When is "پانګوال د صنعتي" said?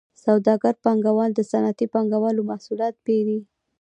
0.83-1.85